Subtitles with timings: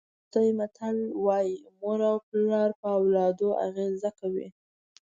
[0.33, 4.47] روسي متل وایي مور او پلار په اولادونو اغېزه کوي.